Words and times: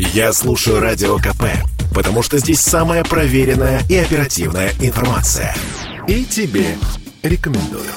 Я 0.00 0.32
слушаю 0.32 0.78
Радио 0.78 1.16
КП, 1.18 1.42
потому 1.92 2.22
что 2.22 2.38
здесь 2.38 2.60
самая 2.60 3.02
проверенная 3.02 3.82
и 3.90 3.96
оперативная 3.96 4.70
информация. 4.80 5.52
И 6.06 6.24
тебе 6.24 6.76
рекомендую. 7.24 7.90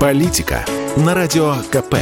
Политика 0.00 0.64
на 0.96 1.14
Радио 1.14 1.54
КП. 1.70 1.94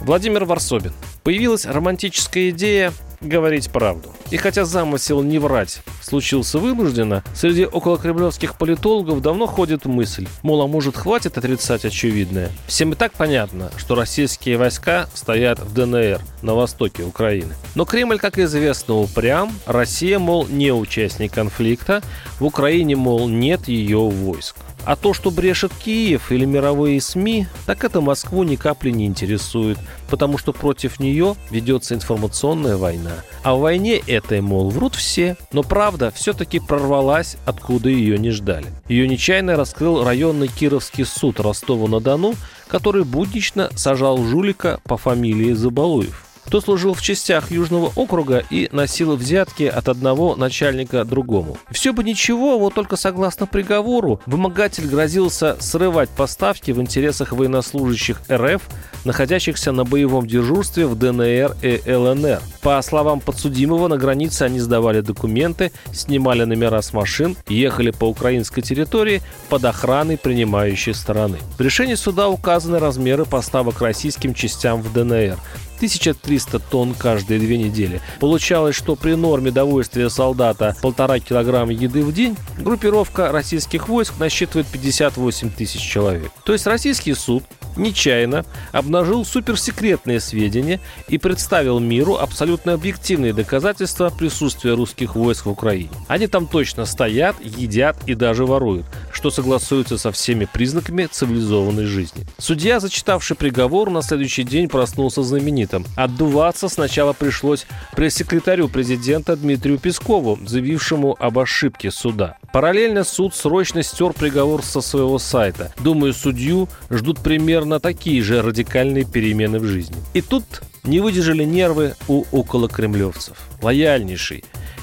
Владимир 0.00 0.46
Варсобин. 0.46 0.94
Появилась 1.22 1.66
романтическая 1.66 2.48
идея 2.50 2.90
говорить 3.22 3.70
правду. 3.70 4.10
И 4.30 4.36
хотя 4.36 4.64
замысел 4.64 5.22
не 5.22 5.38
врать 5.38 5.82
случился 6.12 6.58
вынужденно, 6.58 7.24
среди 7.34 7.64
околокремлевских 7.64 8.58
политологов 8.58 9.22
давно 9.22 9.46
ходит 9.46 9.86
мысль, 9.86 10.28
мол, 10.42 10.60
а 10.60 10.66
может 10.66 10.94
хватит 10.94 11.38
отрицать 11.38 11.86
очевидное. 11.86 12.50
Всем 12.66 12.92
и 12.92 12.96
так 12.96 13.12
понятно, 13.12 13.70
что 13.78 13.94
российские 13.94 14.58
войска 14.58 15.08
стоят 15.14 15.58
в 15.60 15.72
ДНР, 15.72 16.20
на 16.42 16.54
востоке 16.54 17.02
Украины. 17.02 17.54
Но 17.74 17.86
Кремль, 17.86 18.18
как 18.18 18.38
известно, 18.38 18.96
упрям. 18.96 19.52
Россия, 19.66 20.18
мол, 20.18 20.46
не 20.48 20.72
участник 20.72 21.32
конфликта. 21.32 22.02
В 22.38 22.44
Украине, 22.44 22.96
мол, 22.96 23.28
нет 23.28 23.68
ее 23.68 24.00
войск. 24.00 24.56
А 24.84 24.96
то, 24.96 25.14
что 25.14 25.30
брешет 25.30 25.72
Киев 25.72 26.32
или 26.32 26.44
мировые 26.44 27.00
СМИ, 27.00 27.46
так 27.66 27.84
это 27.84 28.00
Москву 28.00 28.42
ни 28.42 28.56
капли 28.56 28.90
не 28.90 29.06
интересует, 29.06 29.78
потому 30.10 30.38
что 30.38 30.52
против 30.52 30.98
нее 30.98 31.36
ведется 31.50 31.94
информационная 31.94 32.76
война. 32.76 33.12
А 33.44 33.54
в 33.54 33.60
войне 33.60 33.98
этой, 33.98 34.40
мол, 34.40 34.70
врут 34.70 34.94
все. 34.94 35.36
Но 35.52 35.62
правда 35.62 36.10
все-таки 36.14 36.58
прорвалась, 36.58 37.36
откуда 37.44 37.88
ее 37.88 38.18
не 38.18 38.30
ждали. 38.30 38.66
Ее 38.88 39.06
нечаянно 39.06 39.56
раскрыл 39.56 40.04
районный 40.04 40.48
Кировский 40.48 41.04
суд 41.04 41.38
Ростова-на-Дону, 41.38 42.34
который 42.66 43.04
буднично 43.04 43.70
сажал 43.76 44.18
жулика 44.18 44.80
по 44.84 44.96
фамилии 44.96 45.52
Забалуев 45.52 46.31
кто 46.44 46.60
служил 46.60 46.94
в 46.94 47.02
частях 47.02 47.50
Южного 47.50 47.92
округа 47.96 48.44
и 48.50 48.68
носил 48.72 49.16
взятки 49.16 49.64
от 49.64 49.88
одного 49.88 50.36
начальника 50.36 51.04
другому. 51.04 51.58
Все 51.70 51.92
бы 51.92 52.04
ничего, 52.04 52.58
вот 52.58 52.74
только 52.74 52.96
согласно 52.96 53.46
приговору, 53.46 54.20
вымогатель 54.26 54.86
грозился 54.86 55.56
срывать 55.60 56.10
поставки 56.10 56.70
в 56.70 56.80
интересах 56.80 57.32
военнослужащих 57.32 58.20
РФ, 58.30 58.62
находящихся 59.04 59.72
на 59.72 59.84
боевом 59.84 60.26
дежурстве 60.26 60.86
в 60.86 60.94
ДНР 60.94 61.56
и 61.62 61.82
ЛНР. 61.86 62.40
По 62.60 62.80
словам 62.82 63.20
подсудимого, 63.20 63.88
на 63.88 63.96
границе 63.96 64.42
они 64.42 64.60
сдавали 64.60 65.00
документы, 65.00 65.72
снимали 65.92 66.44
номера 66.44 66.82
с 66.82 66.92
машин, 66.92 67.36
ехали 67.48 67.90
по 67.90 68.04
украинской 68.04 68.62
территории 68.62 69.22
под 69.48 69.64
охраной 69.64 70.18
принимающей 70.18 70.94
стороны. 70.94 71.38
В 71.58 71.60
решении 71.60 71.94
суда 71.94 72.28
указаны 72.28 72.78
размеры 72.78 73.24
поставок 73.24 73.80
российским 73.80 74.34
частям 74.34 74.82
в 74.82 74.92
ДНР. 74.92 75.38
1300 75.82 76.60
тонн 76.60 76.94
каждые 76.94 77.40
две 77.40 77.58
недели. 77.58 78.00
Получалось, 78.20 78.76
что 78.76 78.94
при 78.94 79.14
норме 79.14 79.50
довольствия 79.50 80.10
солдата 80.10 80.76
полтора 80.80 81.18
килограмма 81.18 81.72
еды 81.72 82.04
в 82.04 82.14
день, 82.14 82.36
группировка 82.58 83.32
российских 83.32 83.88
войск 83.88 84.14
насчитывает 84.20 84.68
58 84.68 85.50
тысяч 85.50 85.80
человек. 85.80 86.30
То 86.44 86.52
есть 86.52 86.68
российский 86.68 87.14
суд 87.14 87.42
нечаянно 87.76 88.44
обнажил 88.72 89.24
суперсекретные 89.24 90.20
сведения 90.20 90.80
и 91.08 91.18
представил 91.18 91.78
миру 91.78 92.16
абсолютно 92.16 92.74
объективные 92.74 93.32
доказательства 93.32 94.10
присутствия 94.10 94.74
русских 94.74 95.14
войск 95.14 95.46
в 95.46 95.50
Украине. 95.50 95.90
Они 96.08 96.26
там 96.26 96.46
точно 96.46 96.84
стоят, 96.84 97.36
едят 97.42 97.96
и 98.06 98.14
даже 98.14 98.46
воруют, 98.46 98.86
что 99.22 99.30
согласуется 99.30 99.98
со 99.98 100.10
всеми 100.10 100.48
признаками 100.52 101.06
цивилизованной 101.06 101.84
жизни. 101.84 102.24
Судья, 102.38 102.80
зачитавший 102.80 103.36
приговор, 103.36 103.88
на 103.88 104.02
следующий 104.02 104.42
день 104.42 104.68
проснулся 104.68 105.22
знаменитым. 105.22 105.84
Отдуваться 105.94 106.68
сначала 106.68 107.12
пришлось 107.12 107.66
пресс-секретарю 107.94 108.68
президента 108.68 109.36
Дмитрию 109.36 109.78
Пескову, 109.78 110.40
заявившему 110.44 111.16
об 111.20 111.38
ошибке 111.38 111.92
суда. 111.92 112.36
Параллельно 112.52 113.04
суд 113.04 113.32
срочно 113.36 113.84
стер 113.84 114.12
приговор 114.12 114.64
со 114.64 114.80
своего 114.80 115.20
сайта. 115.20 115.72
Думаю, 115.78 116.14
судью 116.14 116.68
ждут 116.90 117.20
примерно 117.20 117.78
такие 117.78 118.20
же 118.22 118.42
радикальные 118.42 119.04
перемены 119.04 119.60
в 119.60 119.66
жизни. 119.66 119.98
И 120.14 120.20
тут 120.20 120.42
не 120.82 120.98
выдержали 120.98 121.44
нервы 121.44 121.94
у 122.08 122.24
околокремлевцев. 122.32 123.36
Лояльнейший, 123.62 124.42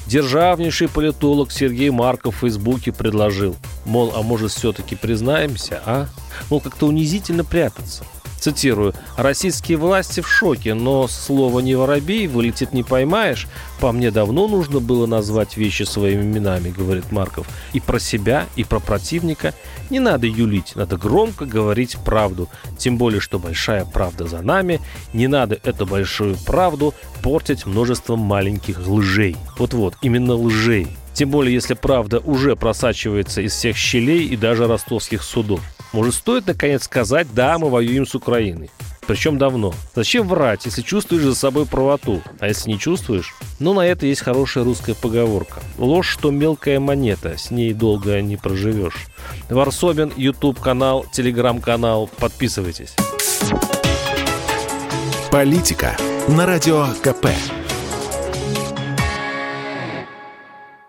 державнейший 0.09 0.89
политолог 0.89 1.51
Сергей 1.51 1.91
Марков 1.91 2.37
в 2.37 2.39
Фейсбуке 2.39 2.91
предложил, 2.91 3.55
мол, 3.85 4.11
а 4.15 4.23
может 4.23 4.51
все-таки 4.51 4.95
признаемся, 4.95 5.81
а? 5.85 6.07
Мол, 6.49 6.59
как-то 6.59 6.87
унизительно 6.87 7.45
прятаться. 7.45 8.03
Цитирую. 8.39 8.93
«Российские 9.17 9.77
власти 9.77 10.21
в 10.21 10.27
шоке, 10.27 10.73
но 10.73 11.07
слово 11.07 11.59
«не 11.59 11.75
воробей» 11.75 12.27
вылетит 12.27 12.73
не 12.73 12.83
поймаешь. 12.83 13.47
По 13.79 13.91
мне 13.91 14.11
давно 14.11 14.47
нужно 14.47 14.79
было 14.79 15.05
назвать 15.05 15.57
вещи 15.57 15.83
своими 15.83 16.21
именами»,— 16.21 16.73
говорит 16.77 17.11
Марков. 17.11 17.47
«И 17.73 17.79
про 17.79 17.99
себя, 17.99 18.45
и 18.55 18.63
про 18.63 18.79
противника. 18.79 19.53
Не 19.89 19.99
надо 19.99 20.27
юлить, 20.27 20.75
надо 20.75 20.97
громко 20.97 21.45
говорить 21.45 21.97
правду. 22.05 22.47
Тем 22.77 22.97
более, 22.97 23.19
что 23.19 23.39
большая 23.39 23.85
правда 23.85 24.25
за 24.27 24.41
нами. 24.41 24.79
Не 25.13 25.27
надо 25.27 25.59
эту 25.63 25.85
большую 25.85 26.35
правду 26.45 26.93
портить 27.21 27.65
множеством 27.65 28.19
маленьких 28.19 28.79
лжей». 28.87 29.35
Вот-вот, 29.57 29.95
именно 30.01 30.35
лжей. 30.35 30.87
Тем 31.13 31.31
более, 31.31 31.53
если 31.53 31.73
правда 31.73 32.19
уже 32.19 32.55
просачивается 32.55 33.41
из 33.41 33.51
всех 33.51 33.75
щелей 33.75 34.25
и 34.27 34.37
даже 34.37 34.67
ростовских 34.67 35.21
судов. 35.23 35.59
Может, 35.91 36.15
стоит 36.15 36.47
наконец 36.47 36.83
сказать 36.83 37.27
«да, 37.33 37.57
мы 37.57 37.69
воюем 37.69 38.05
с 38.05 38.15
Украиной». 38.15 38.69
Причем 39.09 39.39
давно. 39.39 39.73
Зачем 39.95 40.27
врать, 40.27 40.65
если 40.65 40.83
чувствуешь 40.83 41.23
за 41.23 41.33
собой 41.33 41.65
правоту? 41.65 42.21
А 42.39 42.47
если 42.47 42.69
не 42.69 42.77
чувствуешь? 42.77 43.33
Ну, 43.57 43.73
на 43.73 43.81
это 43.87 44.05
есть 44.05 44.21
хорошая 44.21 44.63
русская 44.63 44.93
поговорка. 44.93 45.61
Ложь, 45.79 46.07
что 46.07 46.29
мелкая 46.29 46.79
монета, 46.79 47.35
с 47.35 47.49
ней 47.49 47.73
долго 47.73 48.21
не 48.21 48.37
проживешь. 48.37 49.07
Варсобин, 49.49 50.13
YouTube-канал, 50.15 51.07
Телеграм-канал. 51.11 52.07
Подписывайтесь. 52.19 52.93
Политика 55.31 55.97
на 56.27 56.45
Радио 56.45 56.85
КП. 57.01 57.29